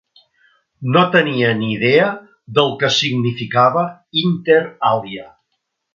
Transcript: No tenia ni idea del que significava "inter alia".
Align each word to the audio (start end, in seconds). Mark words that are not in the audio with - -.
No 0.95 1.01
tenia 1.15 1.51
ni 1.59 1.69
idea 1.75 2.07
del 2.59 2.73
que 2.85 2.91
significava 2.97 3.85
"inter 4.23 4.61
alia". 4.95 5.29